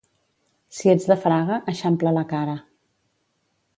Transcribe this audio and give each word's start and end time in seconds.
Si 0.77 0.89
ets 0.93 1.05
de 1.11 1.17
Fraga, 1.25 1.59
eixampla 1.73 2.17
la 2.19 2.27
cara. 2.33 2.57